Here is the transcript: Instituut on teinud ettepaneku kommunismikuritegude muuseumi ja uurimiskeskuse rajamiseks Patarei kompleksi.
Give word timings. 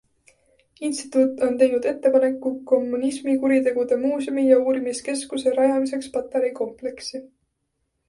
Instituut 0.87 1.43
on 1.47 1.59
teinud 1.59 1.85
ettepaneku 1.91 2.55
kommunismikuritegude 2.73 4.01
muuseumi 4.09 4.49
ja 4.49 4.61
uurimiskeskuse 4.67 5.57
rajamiseks 5.63 6.13
Patarei 6.19 6.55
kompleksi. 6.65 7.27